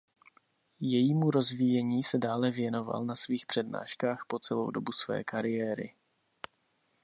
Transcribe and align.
Jejímu 0.79 1.31
rozvíjení 1.31 2.03
se 2.03 2.17
dále 2.17 2.51
věnoval 2.51 3.05
na 3.05 3.15
svých 3.15 3.45
přednáškách 3.45 4.25
po 4.27 4.39
celou 4.39 4.71
dobu 4.71 4.91
své 4.91 5.23
kariéry. 5.23 5.95